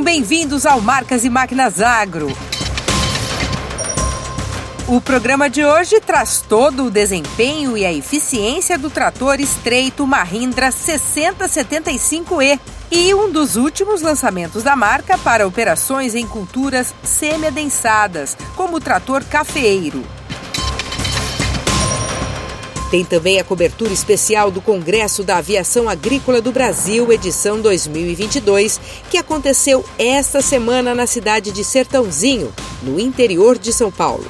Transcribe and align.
Sejam 0.00 0.14
bem-vindos 0.14 0.64
ao 0.64 0.80
Marcas 0.80 1.26
e 1.26 1.30
Máquinas 1.30 1.82
Agro. 1.82 2.28
O 4.88 4.98
programa 4.98 5.50
de 5.50 5.62
hoje 5.62 6.00
traz 6.00 6.40
todo 6.40 6.86
o 6.86 6.90
desempenho 6.90 7.76
e 7.76 7.84
a 7.84 7.92
eficiência 7.92 8.78
do 8.78 8.88
trator 8.88 9.38
estreito 9.40 10.06
Mahindra 10.06 10.70
6075E 10.70 12.58
e 12.90 13.12
um 13.12 13.30
dos 13.30 13.56
últimos 13.56 14.00
lançamentos 14.00 14.62
da 14.62 14.74
marca 14.74 15.18
para 15.18 15.46
operações 15.46 16.14
em 16.14 16.26
culturas 16.26 16.94
semi-adensadas, 17.02 18.38
como 18.56 18.78
o 18.78 18.80
trator 18.80 19.22
cafeeiro. 19.24 20.02
Tem 22.90 23.04
também 23.04 23.38
a 23.38 23.44
cobertura 23.44 23.92
especial 23.92 24.50
do 24.50 24.60
Congresso 24.60 25.22
da 25.22 25.36
Aviação 25.36 25.88
Agrícola 25.88 26.40
do 26.40 26.50
Brasil, 26.50 27.12
edição 27.12 27.60
2022, 27.60 28.80
que 29.08 29.16
aconteceu 29.16 29.84
esta 29.96 30.42
semana 30.42 30.92
na 30.92 31.06
cidade 31.06 31.52
de 31.52 31.62
Sertãozinho, 31.62 32.52
no 32.82 32.98
interior 32.98 33.56
de 33.56 33.72
São 33.72 33.92
Paulo. 33.92 34.24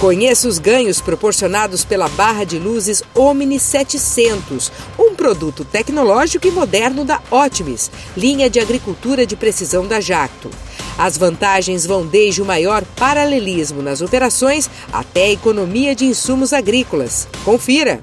Conheça 0.00 0.48
os 0.48 0.58
ganhos 0.58 1.02
proporcionados 1.02 1.84
pela 1.84 2.08
barra 2.08 2.44
de 2.44 2.58
luzes 2.58 3.02
Omni 3.14 3.60
700, 3.60 4.72
um 4.98 5.14
produto 5.14 5.64
tecnológico 5.64 6.46
e 6.46 6.50
moderno 6.50 7.04
da 7.04 7.20
Optimis, 7.30 7.90
linha 8.16 8.48
de 8.48 8.58
agricultura 8.58 9.26
de 9.26 9.36
precisão 9.36 9.86
da 9.86 10.00
Jacto. 10.00 10.50
As 10.96 11.18
vantagens 11.18 11.84
vão 11.84 12.06
desde 12.06 12.40
o 12.40 12.44
maior 12.44 12.84
paralelismo 12.96 13.82
nas 13.82 14.00
operações 14.00 14.70
até 14.92 15.24
a 15.24 15.32
economia 15.32 15.94
de 15.94 16.04
insumos 16.04 16.52
agrícolas. 16.52 17.26
Confira! 17.44 18.00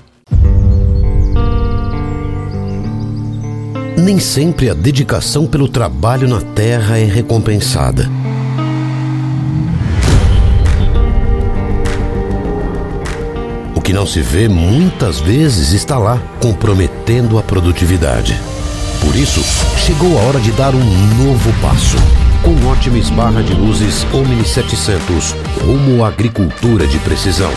Nem 3.98 4.20
sempre 4.20 4.70
a 4.70 4.74
dedicação 4.74 5.46
pelo 5.46 5.70
trabalho 5.70 6.28
na 6.28 6.42
terra 6.42 6.98
é 6.98 7.06
recompensada. 7.06 8.10
O 13.76 13.80
que 13.80 13.94
não 13.94 14.06
se 14.06 14.22
vê 14.22 14.50
muitas 14.50 15.20
vezes 15.20 15.72
está 15.72 15.98
lá, 15.98 16.22
comprometendo 16.42 17.38
a 17.38 17.44
produtividade. 17.44 18.38
Por 19.00 19.16
isso, 19.16 19.42
chegou 19.86 20.18
a 20.18 20.24
hora 20.24 20.40
de 20.40 20.52
dar 20.52 20.74
um 20.76 20.84
novo 20.84 21.54
passo 21.62 21.98
com 22.44 22.68
ótimas 22.68 23.10
barra 23.12 23.42
de 23.42 23.54
luzes 23.54 24.06
Omni 24.14 24.44
700, 24.44 25.36
rumo 25.64 26.04
à 26.04 26.08
agricultura 26.08 26.88
de 26.88 26.98
precisão. 27.00 27.52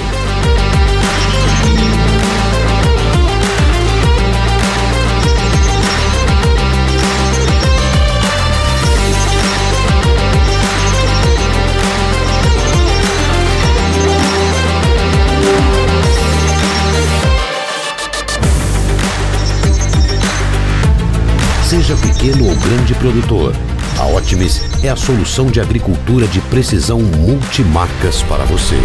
Seja 21.64 21.96
pequeno 21.96 22.48
ou 22.48 22.54
grande 22.56 22.94
produtor, 22.94 23.52
a 23.98 24.06
Optimis 24.06 24.60
é 24.82 24.88
a 24.88 24.96
solução 24.96 25.46
de 25.46 25.60
agricultura 25.60 26.26
de 26.26 26.40
precisão 26.42 27.00
multimarcas 27.00 28.22
para 28.22 28.44
você. 28.44 28.78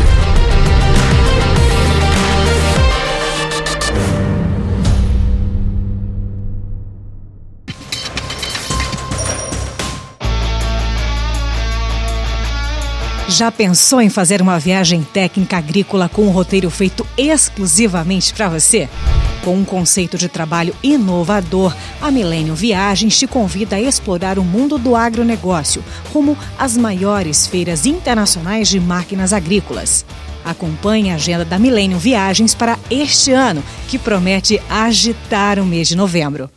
Já 13.27 13.51
pensou 13.51 14.01
em 14.01 14.09
fazer 14.09 14.41
uma 14.41 14.59
viagem 14.59 15.01
técnica 15.01 15.57
agrícola 15.57 16.09
com 16.09 16.23
um 16.23 16.29
roteiro 16.29 16.69
feito 16.69 17.07
exclusivamente 17.17 18.33
para 18.33 18.49
você? 18.49 18.89
Com 19.43 19.55
um 19.55 19.63
conceito 19.63 20.17
de 20.17 20.27
trabalho 20.27 20.75
inovador, 20.83 21.75
a 22.01 22.11
Millennium 22.11 22.55
Viagens 22.55 23.17
te 23.17 23.25
convida 23.25 23.77
a 23.77 23.81
explorar 23.81 24.37
o 24.37 24.43
mundo 24.43 24.77
do 24.77 24.95
agronegócio, 24.95 25.83
rumo 26.13 26.37
às 26.57 26.75
maiores 26.75 27.47
feiras 27.47 27.85
internacionais 27.85 28.67
de 28.67 28.79
máquinas 28.79 29.31
agrícolas. 29.31 30.05
Acompanhe 30.43 31.11
a 31.11 31.15
agenda 31.15 31.45
da 31.45 31.57
Millennium 31.57 31.99
Viagens 31.99 32.53
para 32.53 32.77
este 32.89 33.31
ano, 33.31 33.63
que 33.87 33.97
promete 33.97 34.61
agitar 34.69 35.57
o 35.59 35.65
mês 35.65 35.87
de 35.87 35.95
novembro. 35.95 36.49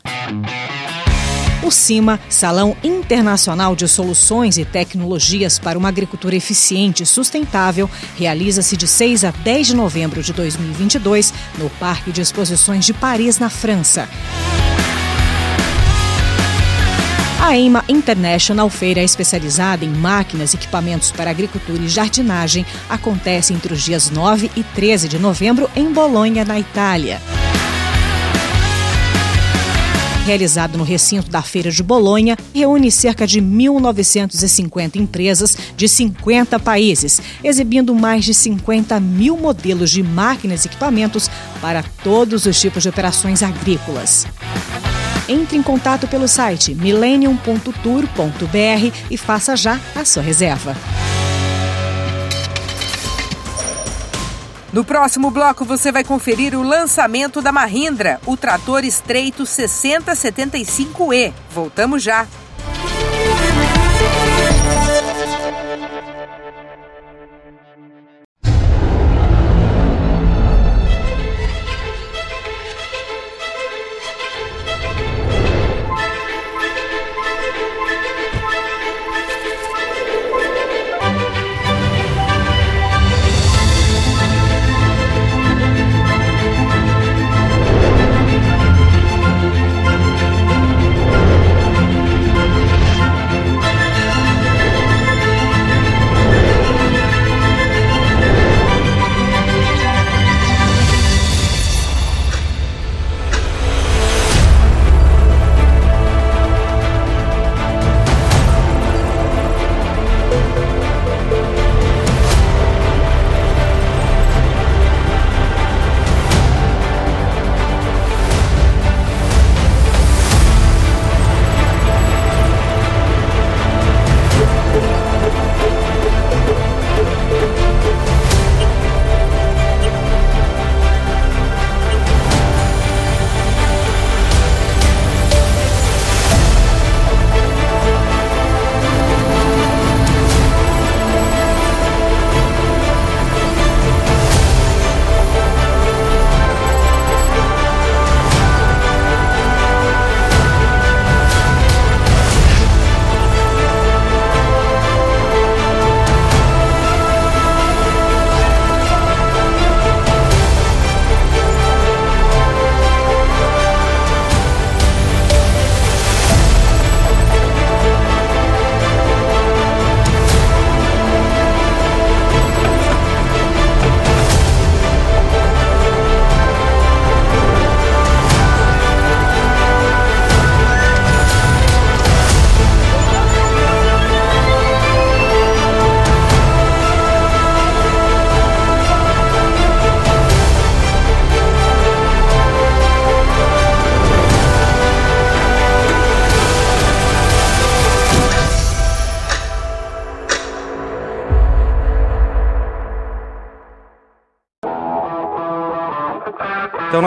O 1.63 1.71
CIMA, 1.71 2.19
Salão 2.29 2.77
Internacional 2.83 3.77
de 3.77 3.87
Soluções 3.87 4.59
e 4.59 4.65
Tecnologias 4.65 5.61
para 5.61 5.79
uma 5.79 5.89
Agricultura 5.89 6.35
Eficiente 6.35 7.05
e 7.05 7.07
Sustentável, 7.07 7.89
realiza-se 8.17 8.77
de 8.77 8.89
6 8.89 9.25
a 9.25 9.31
10 9.31 9.69
de 9.69 9.77
novembro 9.77 10.23
de 10.23 10.33
2022 10.33 11.33
no 11.59 11.71
Parque 11.71 12.11
de 12.11 12.21
Exposições 12.21 12.85
de 12.85 12.93
Paris, 12.93 13.39
na 13.39 13.49
França. 13.49 14.09
A 17.41 17.57
EIMA 17.57 17.85
International, 17.89 18.69
feira 18.69 19.03
especializada 19.03 19.85
em 19.85 19.91
máquinas 19.91 20.55
e 20.55 20.57
equipamentos 20.57 21.13
para 21.13 21.31
agricultura 21.31 21.83
e 21.83 21.89
jardinagem, 21.89 22.67
acontece 22.89 23.53
entre 23.53 23.73
os 23.73 23.83
dias 23.83 24.11
9 24.11 24.51
e 24.57 24.65
13 24.65 25.09
de 25.09 25.19
novembro 25.19 25.71
em 25.77 25.93
Bolonha, 25.93 26.45
na 26.45 26.59
Itália 26.59 27.21
realizado 30.23 30.79
no 30.79 30.85
recinto 30.85 31.31
da 31.31 31.43
Feira 31.43 31.71
de 31.71 31.83
Bolonha, 31.83 32.37
reúne 32.55 32.91
cerca 32.91 33.27
de 33.27 33.41
1.950 33.41 34.97
empresas 34.97 35.57
de 35.77 35.89
50 35.89 36.59
países, 36.59 37.21
exibindo 37.43 37.95
mais 37.95 38.25
de 38.25 38.33
50 38.33 38.99
mil 39.01 39.37
modelos 39.37 39.91
de 39.91 40.03
máquinas 40.03 40.65
e 40.65 40.69
equipamentos 40.69 41.31
para 41.61 41.83
todos 42.03 42.47
os 42.47 42.61
tipos 42.61 42.83
de 42.83 42.89
operações 42.89 43.43
agrícolas. 43.43 44.27
Entre 45.29 45.57
em 45.57 45.63
contato 45.63 46.09
pelo 46.09 46.27
site 46.27 46.75
millennium.tour.br 46.75 48.97
e 49.11 49.17
faça 49.17 49.57
já 49.57 49.81
a 49.95 50.05
sua 50.05 50.23
reserva. 50.23 50.77
No 54.73 54.83
próximo 54.85 55.31
bloco 55.31 55.67
você 55.67 55.93
vai 55.93 56.03
conferir 56.03 56.59
o 56.59 56.63
lançamento 56.63 57.43
da 57.43 57.53
Mahindra, 57.53 58.19
o 58.25 58.39
trator 58.39 58.85
estreito 58.85 59.43
6075E. 59.43 61.35
Voltamos 61.51 62.03
já. 62.03 62.27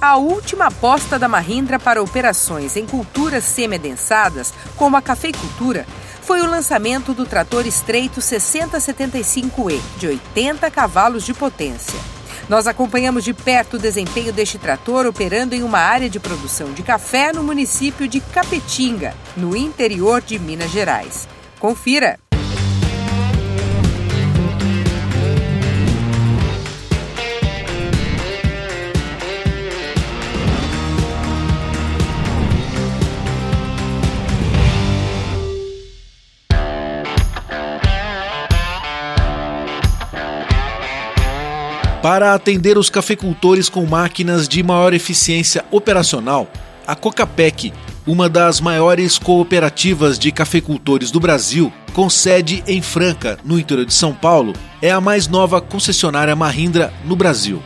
A 0.00 0.16
última 0.16 0.66
aposta 0.66 1.18
da 1.18 1.26
Mahindra 1.26 1.76
para 1.76 2.00
operações 2.00 2.76
em 2.76 2.86
culturas 2.86 3.42
semi-adensadas, 3.42 4.54
como 4.76 4.96
a 4.96 5.02
cafeicultura, 5.02 5.84
foi 6.22 6.40
o 6.40 6.46
lançamento 6.46 7.12
do 7.12 7.26
trator 7.26 7.66
estreito 7.66 8.20
6075E, 8.20 9.80
de 9.96 10.06
80 10.06 10.70
cavalos 10.70 11.24
de 11.24 11.34
potência. 11.34 11.98
Nós 12.48 12.68
acompanhamos 12.68 13.24
de 13.24 13.34
perto 13.34 13.74
o 13.74 13.78
desempenho 13.78 14.32
deste 14.32 14.56
trator 14.56 15.04
operando 15.04 15.56
em 15.56 15.64
uma 15.64 15.80
área 15.80 16.08
de 16.08 16.20
produção 16.20 16.72
de 16.72 16.84
café 16.84 17.32
no 17.32 17.42
município 17.42 18.06
de 18.06 18.20
Capetinga, 18.20 19.14
no 19.36 19.56
interior 19.56 20.22
de 20.22 20.38
Minas 20.38 20.70
Gerais. 20.70 21.26
Confira! 21.58 22.20
Para 42.02 42.32
atender 42.32 42.78
os 42.78 42.88
cafeicultores 42.88 43.68
com 43.68 43.84
máquinas 43.84 44.46
de 44.46 44.62
maior 44.62 44.94
eficiência 44.94 45.64
operacional, 45.68 46.48
a 46.86 46.94
Cocapec, 46.94 47.72
uma 48.06 48.28
das 48.28 48.60
maiores 48.60 49.18
cooperativas 49.18 50.16
de 50.16 50.30
cafeicultores 50.30 51.10
do 51.10 51.18
Brasil, 51.18 51.72
com 51.92 52.08
sede 52.08 52.62
em 52.68 52.80
Franca, 52.80 53.36
no 53.44 53.58
interior 53.58 53.84
de 53.84 53.92
São 53.92 54.14
Paulo, 54.14 54.52
é 54.80 54.92
a 54.92 55.00
mais 55.00 55.26
nova 55.26 55.60
concessionária 55.60 56.36
Mahindra 56.36 56.92
no 57.04 57.16
Brasil. 57.16 57.60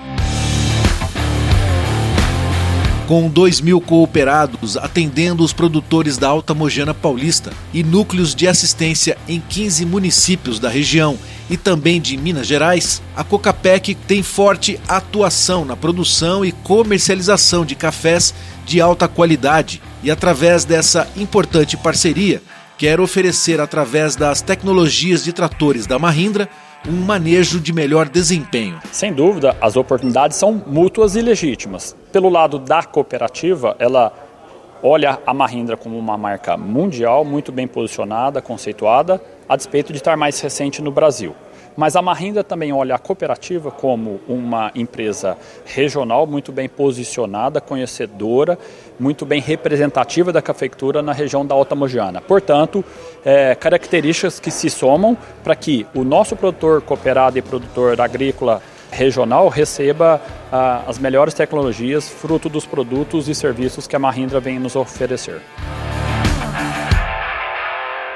Com 3.12 3.28
2 3.28 3.60
mil 3.60 3.78
cooperados 3.78 4.74
atendendo 4.74 5.44
os 5.44 5.52
produtores 5.52 6.16
da 6.16 6.28
Alta 6.28 6.54
Mojana 6.54 6.94
Paulista 6.94 7.52
e 7.70 7.82
núcleos 7.82 8.34
de 8.34 8.48
assistência 8.48 9.18
em 9.28 9.38
15 9.38 9.84
municípios 9.84 10.58
da 10.58 10.70
região 10.70 11.18
e 11.50 11.58
também 11.58 12.00
de 12.00 12.16
Minas 12.16 12.46
Gerais, 12.46 13.02
a 13.14 13.22
Cocapec 13.22 13.94
tem 13.94 14.22
forte 14.22 14.80
atuação 14.88 15.62
na 15.62 15.76
produção 15.76 16.42
e 16.42 16.52
comercialização 16.52 17.66
de 17.66 17.74
cafés 17.74 18.32
de 18.64 18.80
alta 18.80 19.06
qualidade. 19.06 19.82
E, 20.02 20.10
através 20.10 20.64
dessa 20.64 21.06
importante 21.14 21.76
parceria, 21.76 22.40
quer 22.78 22.98
oferecer, 22.98 23.60
através 23.60 24.16
das 24.16 24.40
tecnologias 24.40 25.22
de 25.22 25.34
tratores 25.34 25.86
da 25.86 25.98
Mahindra, 25.98 26.48
um 26.88 27.04
manejo 27.04 27.60
de 27.60 27.72
melhor 27.72 28.08
desempenho. 28.08 28.80
Sem 28.90 29.12
dúvida, 29.12 29.56
as 29.60 29.76
oportunidades 29.76 30.36
são 30.36 30.62
mútuas 30.66 31.14
e 31.14 31.20
legítimas. 31.20 31.96
Pelo 32.10 32.28
lado 32.28 32.58
da 32.58 32.82
cooperativa, 32.82 33.76
ela 33.78 34.12
olha 34.82 35.20
a 35.24 35.32
Mahindra 35.32 35.76
como 35.76 35.96
uma 35.96 36.18
marca 36.18 36.56
mundial, 36.56 37.24
muito 37.24 37.52
bem 37.52 37.68
posicionada, 37.68 38.42
conceituada, 38.42 39.22
a 39.48 39.54
despeito 39.54 39.92
de 39.92 39.98
estar 39.98 40.16
mais 40.16 40.40
recente 40.40 40.82
no 40.82 40.90
Brasil. 40.90 41.34
Mas 41.76 41.96
a 41.96 42.02
Mahindra 42.02 42.44
também 42.44 42.72
olha 42.72 42.94
a 42.94 42.98
cooperativa 42.98 43.70
como 43.70 44.20
uma 44.28 44.70
empresa 44.74 45.36
regional 45.64 46.26
muito 46.26 46.52
bem 46.52 46.68
posicionada, 46.68 47.60
conhecedora, 47.60 48.58
muito 48.98 49.24
bem 49.24 49.40
representativa 49.40 50.32
da 50.32 50.42
cafeicultura 50.42 51.02
na 51.02 51.12
região 51.12 51.44
da 51.44 51.54
Alta 51.54 51.74
Mogiana. 51.74 52.20
Portanto, 52.20 52.84
é, 53.24 53.54
características 53.54 54.38
que 54.38 54.50
se 54.50 54.68
somam 54.68 55.16
para 55.42 55.56
que 55.56 55.86
o 55.94 56.04
nosso 56.04 56.36
produtor 56.36 56.82
cooperado 56.82 57.38
e 57.38 57.42
produtor 57.42 58.00
agrícola 58.00 58.62
regional 58.92 59.48
receba 59.48 60.20
ah, 60.52 60.82
as 60.86 60.98
melhores 60.98 61.32
tecnologias 61.32 62.08
fruto 62.08 62.48
dos 62.48 62.66
produtos 62.66 63.26
e 63.28 63.34
serviços 63.34 63.86
que 63.86 63.96
a 63.96 63.98
Mahindra 63.98 64.38
vem 64.38 64.58
nos 64.58 64.76
oferecer. 64.76 65.40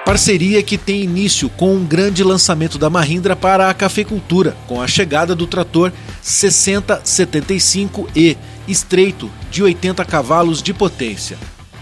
Parceria 0.06 0.62
que 0.62 0.78
tem 0.78 1.02
início 1.02 1.50
com 1.50 1.74
um 1.74 1.84
grande 1.84 2.22
lançamento 2.22 2.78
da 2.78 2.88
Mahindra 2.88 3.34
para 3.34 3.68
a 3.68 3.74
cafeicultura, 3.74 4.54
com 4.68 4.80
a 4.80 4.86
chegada 4.86 5.34
do 5.34 5.48
trator 5.48 5.92
6075E, 6.22 8.36
estreito, 8.68 9.28
de 9.50 9.64
80 9.64 10.04
cavalos 10.04 10.62
de 10.62 10.72
potência. 10.72 11.36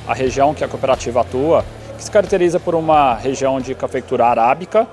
A 0.08 0.14
região 0.14 0.54
que 0.54 0.64
a 0.64 0.68
cooperativa 0.68 1.20
atua 1.20 1.66
que 1.98 2.02
se 2.02 2.10
caracteriza 2.10 2.58
por 2.58 2.74
uma 2.74 3.14
região 3.14 3.60
de 3.60 3.74
cafeicultura 3.74 4.24
arábica, 4.24 4.88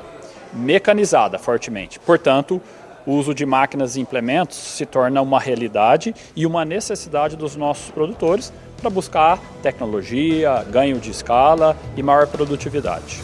mecanizada 0.51 1.39
fortemente. 1.39 2.01
Portanto, 2.01 2.61
o 3.05 3.13
uso 3.13 3.33
de 3.33 3.45
máquinas 3.45 3.95
e 3.95 4.01
implementos 4.01 4.57
se 4.57 4.85
torna 4.85 5.21
uma 5.21 5.39
realidade 5.39 6.13
e 6.35 6.45
uma 6.45 6.65
necessidade 6.65 7.37
dos 7.37 7.55
nossos 7.55 7.91
produtores 7.91 8.51
para 8.81 8.89
buscar 8.89 9.39
tecnologia, 9.61 10.65
ganho 10.69 10.99
de 10.99 11.11
escala 11.11 11.77
e 11.95 12.01
maior 12.01 12.27
produtividade. 12.27 13.21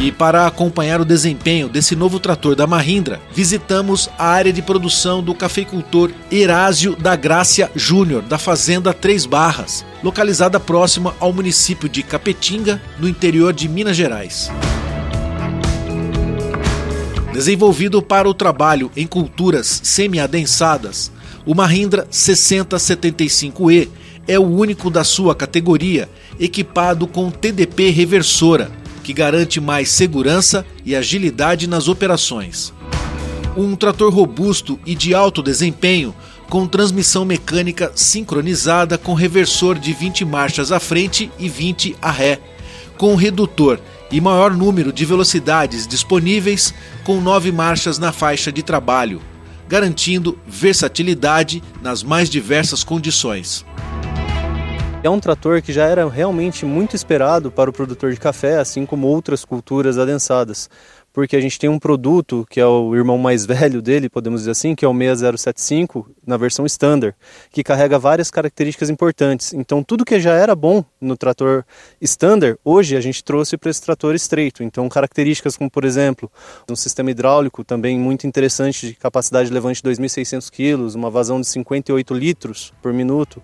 E 0.00 0.12
para 0.12 0.46
acompanhar 0.46 1.00
o 1.00 1.04
desempenho 1.04 1.68
desse 1.68 1.96
novo 1.96 2.20
trator 2.20 2.54
da 2.54 2.68
Mahindra, 2.68 3.20
visitamos 3.32 4.08
a 4.16 4.28
área 4.28 4.52
de 4.52 4.62
produção 4.62 5.20
do 5.20 5.34
cafeicultor 5.34 6.12
Erásio 6.30 6.94
da 6.94 7.16
Grácia 7.16 7.68
Júnior, 7.74 8.22
da 8.22 8.38
Fazenda 8.38 8.94
Três 8.94 9.26
Barras, 9.26 9.84
localizada 10.00 10.60
próxima 10.60 11.16
ao 11.18 11.32
município 11.32 11.88
de 11.88 12.04
Capetinga, 12.04 12.80
no 13.00 13.08
interior 13.08 13.52
de 13.52 13.68
Minas 13.68 13.96
Gerais. 13.96 14.48
Desenvolvido 17.32 18.00
para 18.00 18.28
o 18.28 18.34
trabalho 18.34 18.92
em 18.96 19.06
culturas 19.06 19.80
semi-adensadas, 19.82 21.10
o 21.48 21.54
Mahindra 21.54 22.06
6075E 22.12 23.88
é 24.28 24.38
o 24.38 24.42
único 24.42 24.90
da 24.90 25.02
sua 25.02 25.34
categoria 25.34 26.06
equipado 26.38 27.06
com 27.06 27.30
TDP 27.30 27.88
reversora, 27.88 28.70
que 29.02 29.14
garante 29.14 29.58
mais 29.58 29.90
segurança 29.90 30.66
e 30.84 30.94
agilidade 30.94 31.66
nas 31.66 31.88
operações. 31.88 32.74
Um 33.56 33.74
trator 33.74 34.12
robusto 34.12 34.78
e 34.84 34.94
de 34.94 35.14
alto 35.14 35.42
desempenho, 35.42 36.14
com 36.50 36.66
transmissão 36.66 37.24
mecânica 37.24 37.92
sincronizada 37.94 38.98
com 38.98 39.14
reversor 39.14 39.78
de 39.78 39.94
20 39.94 40.26
marchas 40.26 40.70
à 40.70 40.78
frente 40.78 41.30
e 41.38 41.48
20 41.48 41.96
à 42.02 42.10
ré, 42.10 42.38
com 42.98 43.14
redutor 43.14 43.80
e 44.12 44.20
maior 44.20 44.54
número 44.54 44.92
de 44.92 45.06
velocidades 45.06 45.86
disponíveis, 45.86 46.74
com 47.04 47.22
nove 47.22 47.50
marchas 47.50 47.98
na 47.98 48.12
faixa 48.12 48.52
de 48.52 48.62
trabalho, 48.62 49.22
garantindo 49.68 50.38
versatilidade 50.46 51.62
nas 51.82 52.02
mais 52.02 52.30
diversas 52.30 52.82
condições. 52.82 53.64
É 55.00 55.08
um 55.08 55.20
trator 55.20 55.62
que 55.62 55.72
já 55.72 55.84
era 55.84 56.08
realmente 56.08 56.66
muito 56.66 56.96
esperado 56.96 57.52
para 57.52 57.70
o 57.70 57.72
produtor 57.72 58.12
de 58.12 58.18
café, 58.18 58.58
assim 58.58 58.84
como 58.84 59.06
outras 59.06 59.44
culturas 59.44 59.96
adensadas, 59.96 60.68
porque 61.12 61.36
a 61.36 61.40
gente 61.40 61.58
tem 61.58 61.68
um 61.68 61.78
produto 61.78 62.46
que 62.48 62.60
é 62.60 62.66
o 62.66 62.94
irmão 62.94 63.18
mais 63.18 63.44
velho 63.46 63.82
dele, 63.82 64.08
podemos 64.08 64.42
dizer 64.42 64.52
assim, 64.52 64.74
que 64.74 64.84
é 64.84 64.88
o 64.88 64.92
6075 64.92 66.10
na 66.26 66.36
versão 66.36 66.66
standard, 66.66 67.14
que 67.50 67.64
carrega 67.64 67.98
várias 67.98 68.30
características 68.30 68.90
importantes. 68.90 69.52
Então, 69.52 69.82
tudo 69.82 70.04
que 70.04 70.20
já 70.20 70.34
era 70.34 70.54
bom 70.54 70.84
no 71.00 71.16
trator 71.16 71.64
standard, 72.00 72.58
hoje 72.64 72.96
a 72.96 73.00
gente 73.00 73.24
trouxe 73.24 73.56
para 73.56 73.70
esse 73.70 73.82
trator 73.82 74.14
estreito. 74.14 74.62
Então, 74.62 74.88
características 74.88 75.56
como, 75.56 75.70
por 75.70 75.84
exemplo, 75.84 76.30
um 76.70 76.76
sistema 76.76 77.10
hidráulico 77.10 77.64
também 77.64 77.98
muito 77.98 78.26
interessante 78.26 78.88
de 78.88 78.94
capacidade 78.94 79.48
de 79.48 79.54
levante 79.54 79.82
de 79.82 79.90
2.600 79.90 80.50
kg, 80.50 80.96
uma 80.96 81.10
vazão 81.10 81.40
de 81.40 81.46
58 81.46 82.14
litros 82.14 82.72
por 82.82 82.92
minuto, 82.92 83.42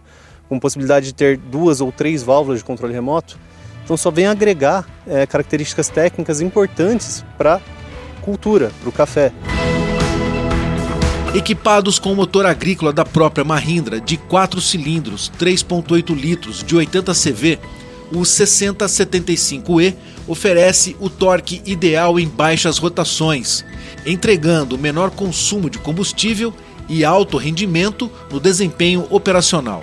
com 0.49 0.61
possibilidade 0.61 1.06
de 1.06 1.14
ter 1.14 1.37
duas 1.37 1.80
ou 1.80 1.90
três 1.90 2.23
válvulas 2.23 2.61
de 2.61 2.64
controle 2.64 2.92
remoto. 2.92 3.38
Então 3.85 3.97
só 3.97 4.11
vem 4.11 4.26
agregar 4.26 4.87
é, 5.07 5.26
características 5.26 5.88
técnicas 5.88 6.41
importantes 6.41 7.25
para 7.37 7.61
cultura, 8.23 8.73
para 8.81 8.88
o 8.88 8.93
café. 8.93 9.31
Equipados 11.35 11.99
com 11.99 12.14
motor 12.14 12.47
agrícola 12.47 12.93
da 12.93 13.05
própria 13.05 13.45
Mahindra 13.45 14.00
de 14.00 14.17
4 14.17 14.61
cilindros, 14.61 15.31
3.8 15.38 16.14
litros, 16.14 16.62
de 16.62 16.76
80 16.76 17.12
CV, 17.12 17.59
o 18.12 18.21
6075E 18.21 19.95
oferece 20.26 20.97
o 21.00 21.11
torque 21.11 21.61
ideal 21.67 22.19
em 22.21 22.29
baixas 22.29 22.79
rotações, 22.79 23.64
entregando 24.07 24.79
menor 24.79 25.11
consumo 25.11 25.69
de 25.69 25.79
combustível 25.79 26.55
e 26.88 27.05
alto 27.05 27.37
rendimento 27.37 28.11
no 28.31 28.38
desempenho 28.38 29.07
operacional. 29.11 29.83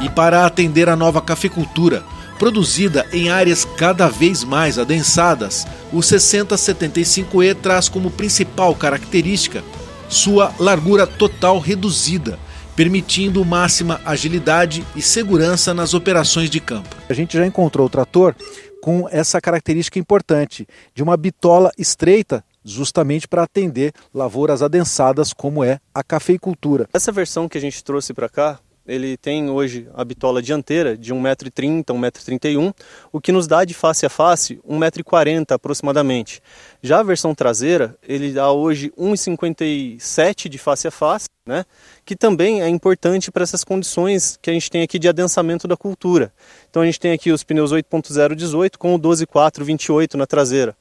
E 0.00 0.08
para 0.08 0.46
atender 0.46 0.88
a 0.88 0.96
nova 0.96 1.20
cafeicultura, 1.20 2.02
Produzida 2.38 3.06
em 3.12 3.30
áreas 3.30 3.64
cada 3.64 4.08
vez 4.08 4.44
mais 4.44 4.78
adensadas, 4.78 5.66
o 5.92 5.98
6075E 5.98 7.54
traz 7.54 7.88
como 7.88 8.10
principal 8.10 8.74
característica 8.74 9.64
sua 10.08 10.54
largura 10.58 11.06
total 11.06 11.58
reduzida, 11.58 12.38
permitindo 12.76 13.44
máxima 13.44 14.00
agilidade 14.04 14.84
e 14.94 15.02
segurança 15.02 15.72
nas 15.72 15.94
operações 15.94 16.50
de 16.50 16.60
campo. 16.60 16.94
A 17.08 17.14
gente 17.14 17.36
já 17.36 17.46
encontrou 17.46 17.86
o 17.86 17.90
trator 17.90 18.34
com 18.82 19.08
essa 19.10 19.40
característica 19.40 19.98
importante 19.98 20.66
de 20.94 21.02
uma 21.02 21.16
bitola 21.16 21.72
estreita 21.76 22.44
justamente 22.64 23.26
para 23.26 23.44
atender 23.44 23.92
lavouras 24.12 24.62
adensadas 24.62 25.32
como 25.32 25.64
é 25.64 25.78
a 25.94 26.02
cafeicultura. 26.02 26.88
Essa 26.92 27.12
versão 27.12 27.48
que 27.48 27.56
a 27.56 27.60
gente 27.60 27.82
trouxe 27.82 28.12
para 28.12 28.28
cá 28.28 28.58
ele 28.86 29.16
tem 29.16 29.50
hoje 29.50 29.88
a 29.94 30.04
bitola 30.04 30.40
dianteira 30.40 30.96
de 30.96 31.12
1,30m, 31.12 31.84
1,31m, 31.84 32.74
o 33.12 33.20
que 33.20 33.32
nos 33.32 33.46
dá 33.46 33.64
de 33.64 33.74
face 33.74 34.06
a 34.06 34.08
face 34.08 34.60
1,40m 34.68 35.52
aproximadamente. 35.52 36.40
Já 36.82 37.00
a 37.00 37.02
versão 37.02 37.34
traseira, 37.34 37.96
ele 38.06 38.32
dá 38.32 38.50
hoje 38.52 38.92
1,57 38.96 40.48
de 40.48 40.58
face 40.58 40.86
a 40.86 40.90
face, 40.90 41.28
né? 41.44 41.64
que 42.04 42.14
também 42.14 42.62
é 42.62 42.68
importante 42.68 43.30
para 43.30 43.42
essas 43.42 43.64
condições 43.64 44.38
que 44.40 44.50
a 44.50 44.52
gente 44.52 44.70
tem 44.70 44.82
aqui 44.82 44.98
de 44.98 45.08
adensamento 45.08 45.66
da 45.66 45.76
cultura. 45.76 46.32
Então 46.70 46.82
a 46.82 46.86
gente 46.86 47.00
tem 47.00 47.12
aqui 47.12 47.32
os 47.32 47.42
pneus 47.42 47.72
8.018 47.72 48.76
com 48.78 48.94
o 48.94 48.98
12.428 48.98 50.14
na 50.14 50.26
traseira 50.26 50.76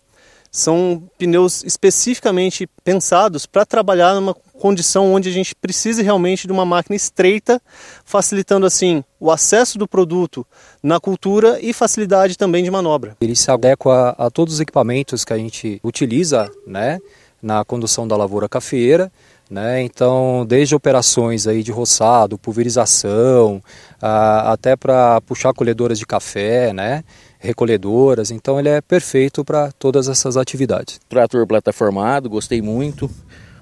são 0.56 1.04
pneus 1.18 1.66
especificamente 1.66 2.66
pensados 2.82 3.46
para 3.46 3.66
trabalhar 3.66 4.16
numa 4.16 4.34
condição 4.34 5.14
onde 5.14 5.28
a 5.28 5.32
gente 5.32 5.54
precise 5.54 6.02
realmente 6.02 6.48
de 6.48 6.54
uma 6.54 6.66
máquina 6.66 6.96
estreita, 6.96 7.62
facilitando 8.06 8.66
assim 8.66 9.04
o 9.20 9.30
acesso 9.30 9.78
do 9.78 9.86
produto 9.86 10.48
na 10.82 10.98
cultura 10.98 11.60
e 11.62 11.74
facilidade 11.74 12.38
também 12.38 12.64
de 12.64 12.72
manobra. 12.72 13.18
Ele 13.20 13.36
se 13.36 13.52
adequa 13.52 14.16
a, 14.18 14.32
todos 14.32 14.54
os 14.54 14.60
equipamentos 14.62 15.26
que 15.26 15.34
a 15.34 15.38
gente 15.38 15.78
utiliza, 15.84 16.50
né, 16.66 17.00
na 17.42 17.66
condução 17.66 18.08
da 18.08 18.16
lavoura 18.16 18.48
cafeeira. 18.48 19.12
Né? 19.50 19.84
Então, 19.84 20.44
desde 20.48 20.74
operações 20.74 21.46
aí 21.46 21.62
de 21.62 21.72
roçado, 21.72 22.38
pulverização, 22.38 23.62
a, 24.02 24.54
até 24.54 24.76
para 24.76 25.22
puxar 25.22 25.54
colhedoras 25.54 26.00
de 26.00 26.06
café, 26.06 26.74
né? 26.74 27.04
recolhedoras, 27.46 28.32
então 28.32 28.60
ele 28.60 28.70
é 28.70 28.82
perfeito 28.82 29.46
para 29.46 29.72
todas 29.72 30.08
essas 30.08 30.36
atividades. 30.36 31.00
Trator 31.08 31.46
plataformado, 31.48 32.30
gostei 32.30 32.62
muito, 32.62 33.10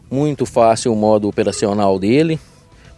muito 0.09 0.45
fácil 0.45 0.93
o 0.93 0.95
modo 0.95 1.27
operacional 1.27 1.99
dele, 1.99 2.39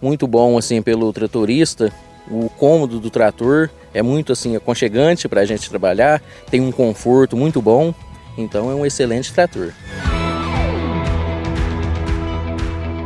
muito 0.01 0.27
bom 0.27 0.57
assim 0.57 0.81
pelo 0.81 1.11
tratorista, 1.11 1.91
o 2.29 2.49
cômodo 2.49 2.99
do 2.99 3.09
trator 3.09 3.69
é 3.93 4.01
muito 4.01 4.31
assim 4.31 4.55
aconchegante 4.55 5.27
para 5.27 5.41
a 5.41 5.45
gente 5.45 5.69
trabalhar, 5.69 6.21
tem 6.49 6.61
um 6.61 6.71
conforto 6.71 7.35
muito 7.35 7.61
bom, 7.61 7.93
então 8.37 8.71
é 8.71 8.75
um 8.75 8.85
excelente 8.85 9.33
trator. 9.33 9.73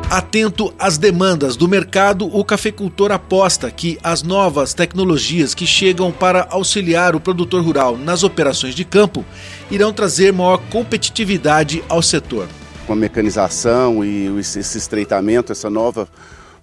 Atento 0.10 0.74
às 0.80 0.98
demandas 0.98 1.56
do 1.56 1.68
mercado, 1.68 2.26
o 2.36 2.44
cafeicultor 2.44 3.12
aposta 3.12 3.70
que 3.70 4.00
as 4.02 4.24
novas 4.24 4.74
tecnologias 4.74 5.54
que 5.54 5.68
chegam 5.68 6.12
para 6.12 6.48
auxiliar 6.50 7.16
o 7.16 7.20
produtor 7.20 7.64
rural 7.64 7.96
nas 7.96 8.24
operações 8.24 8.74
de 8.74 8.84
campo 8.84 9.24
irão 9.70 9.94
trazer 9.94 10.34
maior 10.34 10.58
competitividade 10.72 11.84
ao 11.88 12.02
setor. 12.02 12.48
Com 12.88 12.94
a 12.94 12.96
mecanização 12.96 14.04
e 14.04 14.26
esse 14.40 14.80
estreitamento, 14.80 15.52
essa 15.52 15.70
nova 15.70 16.10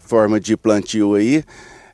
forma 0.00 0.41
de 0.41 0.57
plantio 0.57 1.15
aí, 1.15 1.45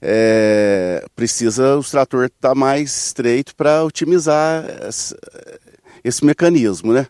é, 0.00 1.04
precisa 1.14 1.76
o 1.76 1.84
trator 1.84 2.24
estar 2.24 2.48
tá 2.48 2.54
mais 2.54 3.08
estreito 3.08 3.54
para 3.54 3.84
otimizar 3.84 4.64
esse, 4.88 5.14
esse 6.02 6.24
mecanismo, 6.24 6.94
né? 6.94 7.08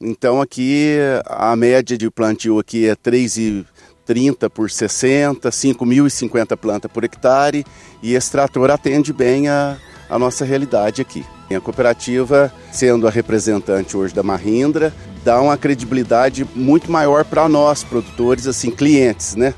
Então 0.00 0.42
aqui 0.42 0.98
a 1.24 1.56
média 1.56 1.96
de 1.96 2.10
plantio 2.10 2.58
aqui 2.58 2.86
é 2.86 2.94
3,30 2.94 4.50
por 4.50 4.70
60, 4.70 5.48
5.050 5.48 6.56
plantas 6.56 6.90
por 6.92 7.02
hectare 7.02 7.64
e 8.02 8.14
esse 8.14 8.30
trator 8.30 8.70
atende 8.70 9.12
bem 9.12 9.48
a, 9.48 9.78
a 10.10 10.18
nossa 10.18 10.44
realidade 10.44 11.00
aqui. 11.00 11.24
A 11.50 11.60
cooperativa, 11.60 12.52
sendo 12.72 13.06
a 13.06 13.10
representante 13.10 13.96
hoje 13.96 14.12
da 14.12 14.22
Mahindra, 14.22 14.92
dá 15.24 15.40
uma 15.40 15.56
credibilidade 15.56 16.46
muito 16.54 16.90
maior 16.90 17.24
para 17.24 17.48
nós, 17.48 17.84
produtores, 17.84 18.46
assim, 18.46 18.70
clientes, 18.70 19.36
né? 19.36 19.54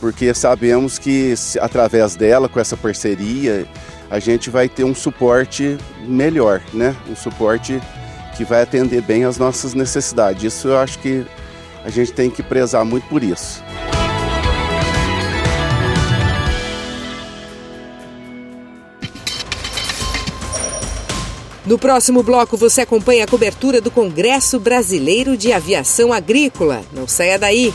Porque 0.00 0.32
sabemos 0.32 0.98
que 0.98 1.34
através 1.60 2.16
dela, 2.16 2.48
com 2.48 2.58
essa 2.58 2.76
parceria, 2.76 3.68
a 4.10 4.18
gente 4.18 4.48
vai 4.48 4.68
ter 4.68 4.84
um 4.84 4.94
suporte 4.94 5.76
melhor, 6.06 6.62
né? 6.72 6.96
Um 7.10 7.14
suporte 7.14 7.80
que 8.38 8.44
vai 8.44 8.62
atender 8.62 9.02
bem 9.02 9.24
as 9.24 9.36
nossas 9.36 9.74
necessidades. 9.74 10.44
Isso 10.44 10.68
eu 10.68 10.78
acho 10.78 11.00
que 11.00 11.26
a 11.84 11.90
gente 11.90 12.12
tem 12.12 12.30
que 12.30 12.40
prezar 12.40 12.84
muito 12.84 13.08
por 13.08 13.20
isso. 13.20 13.60
No 21.66 21.76
próximo 21.76 22.22
bloco 22.22 22.56
você 22.56 22.82
acompanha 22.82 23.24
a 23.24 23.26
cobertura 23.26 23.80
do 23.80 23.90
Congresso 23.90 24.60
Brasileiro 24.60 25.36
de 25.36 25.52
Aviação 25.52 26.12
Agrícola. 26.12 26.82
Não 26.92 27.08
saia 27.08 27.38
daí. 27.40 27.74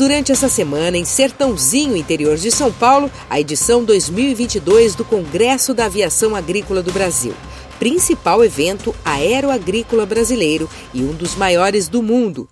Durante 0.00 0.32
essa 0.32 0.48
semana 0.48 0.96
em 0.96 1.04
Sertãozinho, 1.04 1.94
interior 1.94 2.34
de 2.38 2.50
São 2.50 2.72
Paulo, 2.72 3.10
a 3.28 3.38
edição 3.38 3.84
2022 3.84 4.94
do 4.94 5.04
Congresso 5.04 5.74
da 5.74 5.84
Aviação 5.84 6.34
Agrícola 6.34 6.82
do 6.82 6.90
Brasil, 6.90 7.34
principal 7.78 8.42
evento 8.42 8.94
aeroagrícola 9.04 10.06
brasileiro 10.06 10.70
e 10.94 11.02
um 11.02 11.12
dos 11.12 11.36
maiores 11.36 11.86
do 11.86 12.02
mundo. 12.02 12.48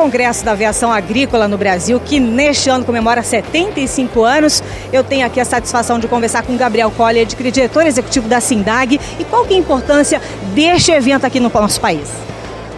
Congresso 0.00 0.42
da 0.42 0.52
Aviação 0.52 0.90
Agrícola 0.90 1.46
no 1.46 1.58
Brasil, 1.58 2.00
que 2.00 2.18
neste 2.18 2.70
ano 2.70 2.86
comemora 2.86 3.22
75 3.22 4.24
anos, 4.24 4.62
eu 4.90 5.04
tenho 5.04 5.26
aqui 5.26 5.38
a 5.38 5.44
satisfação 5.44 5.98
de 5.98 6.08
conversar 6.08 6.42
com 6.42 6.56
Gabriel 6.56 6.90
Collier, 6.90 7.26
diretor 7.26 7.86
executivo 7.86 8.26
da 8.26 8.40
SINDAG. 8.40 8.98
E 9.18 9.24
qual 9.24 9.44
que 9.44 9.52
é 9.52 9.56
a 9.58 9.60
importância 9.60 10.22
deste 10.54 10.90
evento 10.90 11.26
aqui 11.26 11.38
no 11.38 11.50
nosso 11.50 11.78
país? 11.82 12.08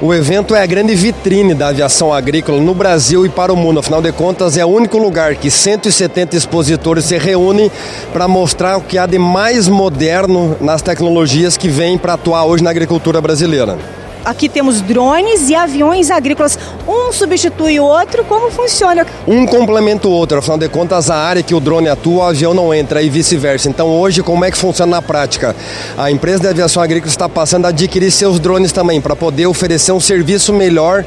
O 0.01 0.13
evento 0.13 0.57
é 0.57 0.63
a 0.63 0.67
grande 0.67 0.97
vitrine 0.97 1.55
da 1.55 1.69
aviação 1.69 2.13
agrícola 2.13 2.61
no 2.61 2.75
Brasil 2.75 3.25
e 3.25 3.29
para 3.29 3.53
o 3.53 3.57
mundo. 3.57 3.79
Afinal 3.79 4.03
de 4.03 4.11
contas, 4.11 4.57
é 4.57 4.65
o 4.65 4.69
único 4.69 4.99
lugar 4.99 5.37
que 5.37 5.49
170 5.49 6.37
expositores 6.37 7.05
se 7.05 7.17
reúnem 7.17 7.71
para 8.13 8.27
mostrar 8.27 8.79
o 8.79 8.81
que 8.81 8.99
há 8.99 9.07
de 9.07 9.21
mais 9.21 9.69
moderno 9.69 10.57
nas 10.61 10.83
tecnologias 10.83 11.57
que 11.57 11.69
vêm 11.69 11.97
para 11.97 12.15
atuar 12.15 12.47
hoje 12.47 12.65
na 12.65 12.71
agricultura 12.71 13.21
brasileira. 13.21 14.02
Aqui 14.25 14.49
temos 14.49 14.81
drones 14.81 15.49
e 15.49 15.55
aviões 15.55 16.11
agrícolas. 16.11 16.59
Um 16.87 17.13
substitui 17.13 17.81
o 17.81 17.85
outro. 17.85 18.25
Como 18.25 18.51
funciona? 18.51 19.05
Um 19.27 19.47
complementa 19.47 20.07
o 20.07 20.13
outro. 20.13 20.39
Afinal 20.39 20.59
de 20.59 20.69
contas, 20.69 21.11
a 21.11 21.17
área 21.17 21.43
que 21.43 21.55
o 21.55 21.61
drone 21.61 21.89
atua, 21.89 22.25
o 22.25 22.29
avião 22.29 22.55
não 22.55 22.73
entra 22.73 23.03
e 23.03 23.11
vice-versa. 23.11 23.69
Então, 23.69 23.89
hoje, 23.89 24.23
como 24.23 24.45
é 24.45 24.51
que 24.51 24.57
funciona 24.57 24.97
na 24.97 25.03
prática? 25.03 25.57
A 25.99 26.11
empresa 26.11 26.41
de 26.41 26.49
aviação 26.49 26.83
agrícola 26.83 27.11
está 27.11 27.29
passando 27.29 27.67
a 27.67 27.71
adquirir 27.71 28.11
seus 28.11 28.39
drones 28.39 28.71
também 28.71 29.01
para 29.01 29.17
poder 29.17 29.47
oferecer 29.47 29.93
um 29.93 30.01
serviço 30.01 30.53
melhor 30.53 31.05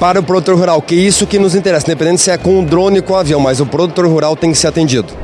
para 0.00 0.18
o 0.18 0.22
produtor 0.22 0.56
rural. 0.56 0.82
Que 0.82 0.96
é 0.96 0.98
isso 0.98 1.26
que 1.26 1.38
nos 1.38 1.54
interessa, 1.54 1.86
independente 1.86 2.22
se 2.22 2.30
é 2.30 2.36
com 2.36 2.60
o 2.60 2.64
drone 2.64 2.98
ou 2.98 3.04
com 3.04 3.12
o 3.12 3.16
avião, 3.16 3.38
mas 3.38 3.60
o 3.60 3.66
produtor 3.66 4.06
rural 4.06 4.34
tem 4.34 4.50
que 4.50 4.58
ser 4.58 4.66
atendido. 4.66 5.14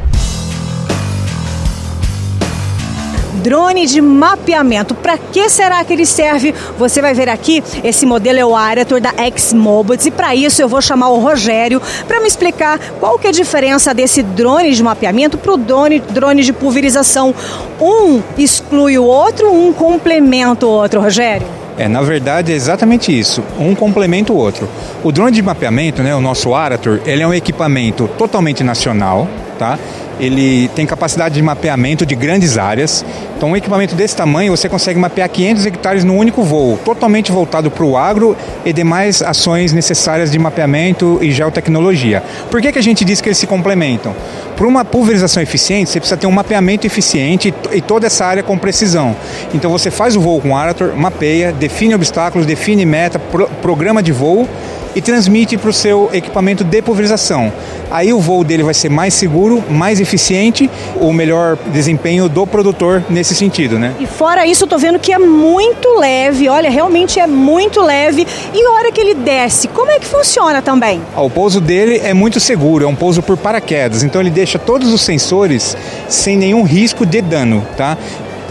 Drone 3.43 3.87
de 3.87 4.01
mapeamento. 4.01 4.95
Para 4.95 5.19
que 5.19 5.49
será 5.49 5.83
que 5.85 5.93
ele 5.93 6.07
serve? 6.07 6.55
Você 6.79 7.03
vai 7.03 7.15
ver 7.15 7.29
aqui, 7.29 7.63
esse 7.83 8.07
modelo 8.07 8.39
é 8.39 8.45
o 8.45 8.55
Arator 8.55 9.01
da 9.01 9.13
X-Mobots 9.17 10.07
e 10.07 10.11
para 10.11 10.35
isso 10.35 10.63
eu 10.63 10.69
vou 10.69 10.81
chamar 10.81 11.09
o 11.09 11.19
Rogério 11.19 11.83
para 12.07 12.21
me 12.21 12.27
explicar 12.27 12.79
qual 13.01 13.19
que 13.19 13.27
é 13.27 13.31
a 13.31 13.33
diferença 13.33 13.93
desse 13.93 14.23
drone 14.23 14.73
de 14.73 14.83
mapeamento 14.83 15.37
para 15.37 15.53
o 15.53 15.57
drone, 15.57 16.01
drone 16.01 16.43
de 16.43 16.53
pulverização. 16.53 17.35
Um 17.81 18.23
exclui 18.39 18.99
o 18.99 19.05
outro, 19.05 19.53
um 19.53 19.73
complementa 19.73 20.67
o 20.67 20.71
outro, 20.71 21.01
Rogério? 21.01 21.47
É, 21.77 21.89
na 21.89 22.03
verdade 22.03 22.53
é 22.53 22.55
exatamente 22.55 23.19
isso, 23.19 23.43
um 23.59 23.75
complementa 23.75 24.33
o 24.33 24.37
outro. 24.37 24.69
O 25.03 25.11
drone 25.11 25.33
de 25.33 25.43
mapeamento, 25.43 26.03
né, 26.03 26.15
o 26.15 26.21
nosso 26.21 26.55
Arator, 26.55 27.01
ele 27.07 27.23
é 27.23 27.27
um 27.27 27.33
equipamento 27.33 28.09
totalmente 28.19 28.63
nacional, 28.63 29.27
tá? 29.63 29.79
ele 30.19 30.69
tem 30.69 30.87
capacidade 30.87 31.35
de 31.35 31.43
mapeamento 31.43 32.05
de 32.07 32.15
grandes 32.15 32.57
áreas. 32.57 33.05
Então, 33.37 33.51
um 33.51 33.57
equipamento 33.57 33.95
desse 33.95 34.15
tamanho, 34.17 34.57
você 34.57 34.69
consegue 34.69 34.99
mapear 34.99 35.29
500 35.29 35.67
hectares 35.67 36.05
no 36.05 36.15
único 36.15 36.43
voo, 36.43 36.79
totalmente 36.85 37.33
voltado 37.33 37.71
para 37.71 37.85
o 37.85 37.97
agro 37.97 38.37
e 38.65 38.73
demais 38.73 39.21
ações 39.21 39.73
necessárias 39.73 40.31
de 40.31 40.39
mapeamento 40.39 41.19
e 41.21 41.33
geotecnologia. 41.33 42.23
Por 42.51 42.61
que, 42.61 42.71
que 42.71 42.79
a 42.79 42.83
gente 42.83 43.05
diz 43.05 43.21
que 43.21 43.29
eles 43.29 43.39
se 43.39 43.47
complementam? 43.47 44.15
Para 44.57 44.67
uma 44.67 44.85
pulverização 44.85 45.43
eficiente, 45.43 45.91
você 45.91 45.99
precisa 45.99 46.17
ter 46.17 46.27
um 46.27 46.33
mapeamento 46.33 46.87
eficiente 46.87 47.53
e 47.73 47.81
toda 47.81 48.07
essa 48.07 48.25
área 48.25 48.43
com 48.43 48.57
precisão. 48.57 49.17
Então, 49.53 49.73
você 49.73 49.91
faz 49.91 50.15
o 50.15 50.21
voo 50.21 50.41
com 50.41 50.51
o 50.51 50.57
Arator, 50.57 50.95
mapeia, 50.95 51.53
define 51.53 51.95
obstáculos, 51.95 52.47
define 52.47 52.85
meta, 52.85 53.19
pro, 53.19 53.49
programa 53.61 54.03
de 54.03 54.13
voo 54.13 54.49
e 54.95 55.01
transmite 55.01 55.57
para 55.57 55.71
o 55.71 55.73
seu 55.73 56.11
equipamento 56.13 56.65
de 56.65 56.83
pulverização. 56.83 57.53
Aí 57.91 58.13
o 58.13 58.21
voo 58.21 58.43
dele 58.43 58.63
vai 58.63 58.75
ser 58.75 58.89
mais 58.89 59.15
seguro, 59.15 59.63
mais 59.69 60.01
eficiente, 60.01 60.71
o 61.01 61.13
melhor 61.13 61.59
desempenho 61.67 62.29
do 62.29 62.47
produtor 62.47 63.05
nesse 63.11 63.35
sentido, 63.35 63.79
né? 63.79 63.95
E 64.01 64.07
fora 64.07 64.47
isso, 64.47 64.65
eu 64.65 64.69
tô 64.69 64.79
vendo 64.79 64.99
que 64.99 65.13
é 65.13 65.19
muito 65.19 65.99
leve, 65.99 66.49
olha, 66.49 66.71
realmente 66.71 67.21
é 67.21 67.27
muito 67.27 67.83
leve. 67.83 68.27
E 68.55 68.67
a 68.67 68.71
hora 68.73 68.91
que 68.91 69.01
ele 69.01 69.15
desce, 69.15 69.69
como 69.69 69.91
é 69.91 69.99
que 69.99 70.07
funciona 70.07 70.63
também? 70.63 71.03
Ah, 71.15 71.23
o 71.23 71.31
pouso 71.31 71.61
dele 71.61 72.01
é 72.03 72.15
muito 72.15 72.41
seguro, 72.41 72.85
é 72.85 72.89
um 72.89 72.95
pouso 72.95 73.23
por 73.23 73.37
paraquedas, 73.37 74.03
então 74.03 74.21
ele 74.21 74.31
deixa 74.31 74.59
todos 74.59 74.93
os 74.93 75.03
sensores 75.03 75.77
sem 76.09 76.37
nenhum 76.37 76.63
risco 76.63 77.05
de 77.05 77.21
dano, 77.21 77.67
tá? 77.77 77.97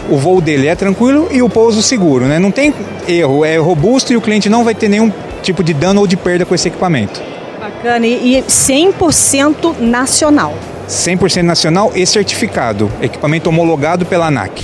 o 0.08 0.16
voo 0.16 0.40
dele 0.40 0.66
é 0.66 0.74
tranquilo 0.74 1.28
e 1.30 1.42
o 1.42 1.48
pouso 1.48 1.82
seguro, 1.82 2.26
né? 2.26 2.38
Não 2.38 2.50
tem 2.50 2.74
erro, 3.06 3.44
é 3.44 3.56
robusto 3.56 4.12
e 4.12 4.16
o 4.16 4.20
cliente 4.20 4.48
não 4.48 4.64
vai 4.64 4.74
ter 4.74 4.88
nenhum 4.88 5.12
tipo 5.42 5.62
de 5.62 5.74
dano 5.74 6.00
ou 6.00 6.06
de 6.06 6.16
perda 6.16 6.46
com 6.46 6.54
esse 6.54 6.68
equipamento. 6.68 7.20
Bacana, 7.60 8.06
e 8.06 8.42
100% 8.42 9.78
nacional. 9.78 10.54
100% 10.88 11.42
nacional 11.42 11.92
e 11.94 12.06
certificado, 12.06 12.90
equipamento 13.00 13.48
homologado 13.48 14.04
pela 14.04 14.26
ANAC. 14.26 14.62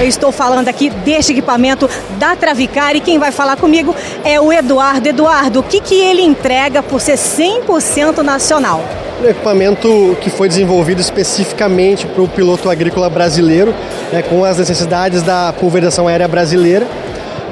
Eu 0.00 0.08
estou 0.08 0.32
falando 0.32 0.66
aqui 0.66 0.90
deste 0.90 1.30
equipamento 1.30 1.88
da 2.18 2.34
Travicar 2.34 2.96
e 2.96 3.00
quem 3.00 3.18
vai 3.20 3.30
falar 3.30 3.56
comigo 3.56 3.94
é 4.24 4.40
o 4.40 4.52
Eduardo. 4.52 5.08
Eduardo, 5.08 5.60
o 5.60 5.62
que, 5.62 5.80
que 5.80 5.94
ele 5.94 6.22
entrega 6.22 6.82
por 6.82 7.00
ser 7.00 7.14
100% 7.14 8.18
nacional? 8.18 8.84
Um 9.22 9.28
equipamento 9.28 10.16
que 10.20 10.28
foi 10.28 10.48
desenvolvido 10.48 11.00
especificamente 11.00 12.08
para 12.08 12.22
o 12.22 12.26
piloto 12.26 12.68
agrícola 12.68 13.08
brasileiro, 13.08 13.72
né, 14.12 14.20
com 14.20 14.44
as 14.44 14.58
necessidades 14.58 15.22
da 15.22 15.52
pulverização 15.52 16.08
aérea 16.08 16.26
brasileira. 16.26 16.84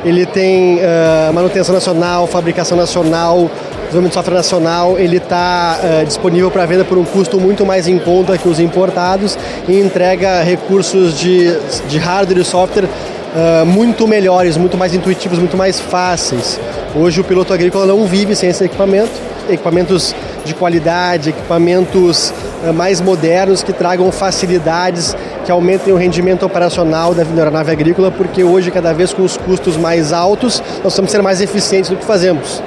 Ele 0.05 0.27
tem 0.27 0.79
uh, 0.79 1.33
manutenção 1.33 1.73
nacional, 1.73 2.27
fabricação 2.27 2.77
nacional, 2.77 3.49
desenvolvimento 3.83 4.09
de 4.09 4.15
software 4.15 4.35
nacional, 4.35 4.99
ele 4.99 5.19
está 5.19 5.79
uh, 5.81 6.05
disponível 6.05 6.51
para 6.51 6.67
venda 6.67 6.85
por 6.85 6.99
um 6.99 7.05
custo 7.05 7.39
muito 7.39 7.65
mais 7.65 7.87
em 7.87 8.01
conta 8.01 8.37
que 8.37 8.49
os 8.49 8.59
importados 8.59 9.39
e 9.69 9.79
entrega 9.79 10.43
recursos 10.43 11.17
de, 11.17 11.57
de 11.87 11.99
hardware 11.99 12.41
e 12.41 12.45
software 12.45 12.87
uh, 12.87 13.65
muito 13.65 14.09
melhores, 14.09 14.57
muito 14.57 14.77
mais 14.77 14.93
intuitivos, 14.93 15.39
muito 15.39 15.57
mais 15.57 15.79
fáceis. 15.79 16.59
Hoje 16.97 17.21
o 17.21 17.25
piloto 17.25 17.53
agrícola 17.53 17.87
não 17.87 18.07
vive 18.07 18.35
sem 18.35 18.49
esse 18.49 18.65
equipamento, 18.65 19.13
equipamentos 19.49 20.17
de 20.45 20.55
qualidade, 20.55 21.31
equipamentos 21.31 22.33
uh, 22.65 22.73
mais 22.73 23.01
modernos 23.01 23.63
que 23.63 23.73
tragam 23.73 24.11
facilidades 24.11 25.17
que 25.45 25.53
aumentem 25.53 25.93
o 25.93 25.97
rendimento 25.97 26.45
operacional 26.45 27.15
da 27.15 27.23
aeronave 27.23 27.73
agrícola, 27.73 28.11
porque 28.11 28.45
hoje, 28.45 28.71
cada 28.71 28.93
vez 28.93 29.13
com 29.13 29.23
os 29.23 29.37
custos 29.37 29.77
mais 29.77 30.13
altos, 30.13 30.61
nós 30.61 30.83
precisamos 30.83 31.11
ser 31.11 31.23
mais 31.23 31.41
eficientes 31.41 31.91
no 31.91 31.97
que 31.97 32.05
fazemos. 32.05 32.63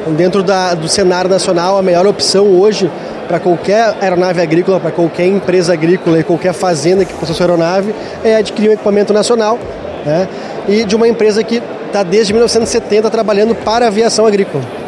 Então, 0.00 0.14
dentro 0.14 0.42
da, 0.42 0.74
do 0.74 0.88
cenário 0.88 1.30
nacional, 1.30 1.78
a 1.78 1.82
melhor 1.82 2.06
opção 2.06 2.46
hoje 2.46 2.90
para 3.28 3.38
qualquer 3.38 3.94
aeronave 4.00 4.40
agrícola, 4.40 4.80
para 4.80 4.90
qualquer 4.90 5.26
empresa 5.26 5.72
agrícola 5.72 6.18
e 6.18 6.22
qualquer 6.22 6.52
fazenda 6.52 7.04
que 7.04 7.14
possua 7.14 7.34
sua 7.34 7.46
aeronave, 7.46 7.94
é 8.24 8.36
adquirir 8.36 8.70
um 8.70 8.72
equipamento 8.72 9.12
nacional 9.12 9.58
né? 10.04 10.28
e 10.68 10.84
de 10.84 10.96
uma 10.96 11.08
empresa 11.08 11.42
que 11.42 11.62
está 11.86 12.02
desde 12.02 12.32
1970 12.32 13.10
trabalhando 13.10 13.54
para 13.54 13.84
a 13.84 13.88
aviação 13.88 14.26
agrícola. 14.26 14.81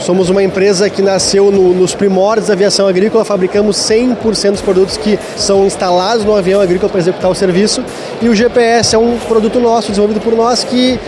Somos 0.00 0.28
uma 0.28 0.42
empresa 0.42 0.90
que 0.90 1.00
nasceu 1.00 1.50
no, 1.50 1.72
nos 1.72 1.94
primórdios 1.94 2.48
da 2.48 2.54
aviação 2.54 2.86
agrícola, 2.86 3.24
fabricamos 3.24 3.76
100% 3.78 4.52
dos 4.52 4.60
produtos 4.60 4.96
que 4.96 5.18
são 5.36 5.64
instalados 5.64 6.24
no 6.24 6.36
avião 6.36 6.60
agrícola 6.60 6.90
para 6.90 7.00
executar 7.00 7.30
o 7.30 7.34
serviço 7.34 7.82
e 8.20 8.28
o 8.28 8.34
GPS 8.34 8.94
é 8.94 8.98
um 8.98 9.16
produto 9.16 9.58
nosso, 9.58 9.88
desenvolvido 9.88 10.20
por 10.20 10.34
nós, 10.34 10.62
que 10.62 11.00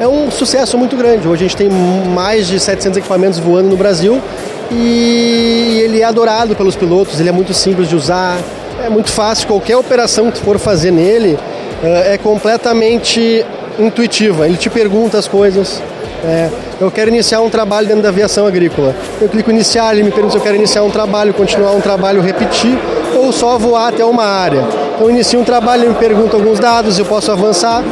é 0.00 0.06
um 0.06 0.30
sucesso 0.30 0.78
muito 0.78 0.96
grande. 0.96 1.26
Hoje 1.26 1.44
a 1.44 1.48
gente 1.48 1.56
tem 1.56 1.68
mais 1.68 2.46
de 2.46 2.60
700 2.60 2.98
equipamentos 2.98 3.38
voando 3.38 3.68
no 3.68 3.76
Brasil 3.76 4.22
e 4.70 5.80
ele 5.82 6.00
é 6.00 6.04
adorado 6.04 6.54
pelos 6.54 6.76
pilotos, 6.76 7.18
ele 7.18 7.28
é 7.28 7.32
muito 7.32 7.52
simples 7.52 7.88
de 7.88 7.96
usar, 7.96 8.38
é 8.84 8.88
muito 8.88 9.10
fácil, 9.10 9.48
qualquer 9.48 9.76
operação 9.76 10.30
que 10.30 10.38
for 10.38 10.58
fazer 10.58 10.92
nele 10.92 11.36
eh, 11.82 12.14
é 12.14 12.18
completamente 12.18 13.44
intuitiva. 13.78 14.46
Ele 14.46 14.56
te 14.56 14.70
pergunta 14.70 15.18
as 15.18 15.26
coisas, 15.26 15.82
É, 16.24 16.50
eu 16.80 16.90
quero 16.90 17.10
iniciar 17.10 17.40
um 17.40 17.50
trabalho 17.50 17.86
dentro 17.86 18.02
da 18.02 18.08
aviação 18.08 18.46
agrícola. 18.46 18.94
Eu 19.20 19.28
clico 19.28 19.50
iniciar, 19.50 19.92
ele 19.92 20.02
me 20.02 20.10
pergunta 20.10 20.32
se 20.32 20.38
eu 20.38 20.42
quero 20.42 20.56
iniciar 20.56 20.82
um 20.82 20.90
trabalho, 20.90 21.32
continuar 21.32 21.72
um 21.72 21.80
trabalho, 21.80 22.20
repetir 22.20 22.76
ou 23.16 23.32
só 23.32 23.56
voar 23.56 23.88
até 23.88 24.04
uma 24.04 24.24
área. 24.24 24.64
Então 24.94 25.06
eu 25.06 25.10
inicio 25.10 25.38
um 25.38 25.44
trabalho, 25.44 25.82
ele 25.82 25.90
me 25.90 25.94
pergunta 25.94 26.36
alguns 26.36 26.58
dados, 26.58 26.98
eu 26.98 27.04
posso 27.04 27.30
avançar, 27.30 27.82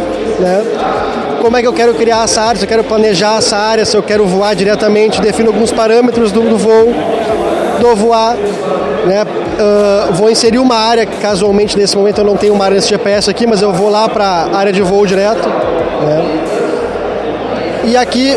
né? 0.40 0.64
Como 1.40 1.56
é 1.56 1.60
que 1.60 1.68
eu 1.68 1.72
quero 1.72 1.94
criar 1.94 2.24
essa 2.24 2.42
área, 2.42 2.56
se 2.56 2.64
eu 2.64 2.68
quero 2.68 2.82
planejar 2.82 3.38
essa 3.38 3.56
área, 3.56 3.84
se 3.84 3.96
eu 3.96 4.02
quero 4.02 4.26
voar 4.26 4.54
diretamente, 4.54 5.20
defino 5.20 5.50
alguns 5.50 5.70
parâmetros 5.70 6.32
do, 6.32 6.40
do 6.40 6.56
voo, 6.56 6.92
dou 7.80 7.94
voar, 7.94 8.34
né? 9.06 9.24
Uh, 9.24 10.12
vou 10.14 10.28
inserir 10.28 10.58
uma 10.58 10.76
área, 10.76 11.06
casualmente 11.06 11.78
nesse 11.78 11.96
momento 11.96 12.18
eu 12.18 12.24
não 12.24 12.36
tenho 12.36 12.52
uma 12.52 12.64
área 12.64 12.74
nesse 12.74 12.88
GPS 12.88 13.30
aqui, 13.30 13.46
mas 13.46 13.62
eu 13.62 13.72
vou 13.72 13.88
lá 13.88 14.08
para 14.08 14.24
a 14.24 14.56
área 14.56 14.72
de 14.72 14.82
voo 14.82 15.06
direto. 15.06 15.48
Né? 15.48 16.65
E 17.86 17.96
aqui 17.96 18.30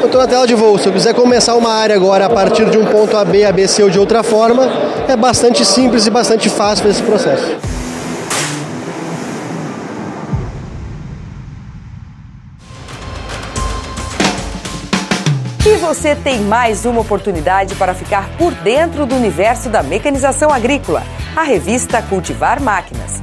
eu 0.00 0.06
estou 0.06 0.18
na 0.18 0.26
tela 0.26 0.46
de 0.46 0.54
voo. 0.54 0.78
Se 0.78 0.88
eu 0.88 0.92
quiser 0.92 1.12
começar 1.12 1.54
uma 1.56 1.70
área 1.74 1.94
agora 1.94 2.24
a 2.24 2.30
partir 2.30 2.70
de 2.70 2.78
um 2.78 2.86
ponto 2.86 3.14
A, 3.14 3.22
B, 3.22 3.44
A, 3.44 3.52
B, 3.52 3.68
C 3.68 3.82
ou 3.82 3.90
de 3.90 3.98
outra 3.98 4.22
forma, 4.22 4.66
é 5.06 5.14
bastante 5.14 5.62
simples 5.62 6.06
e 6.06 6.10
bastante 6.10 6.48
fácil 6.48 6.88
esse 6.88 7.02
processo. 7.02 7.54
E 15.66 15.76
você 15.76 16.16
tem 16.16 16.40
mais 16.40 16.86
uma 16.86 17.02
oportunidade 17.02 17.74
para 17.74 17.92
ficar 17.92 18.30
por 18.38 18.54
dentro 18.54 19.04
do 19.04 19.14
universo 19.14 19.68
da 19.68 19.82
mecanização 19.82 20.50
agrícola. 20.50 21.02
A 21.36 21.42
revista 21.42 22.00
Cultivar 22.00 22.58
Máquinas. 22.62 23.22